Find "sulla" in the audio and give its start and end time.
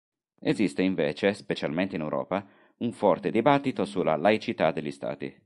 3.85-4.15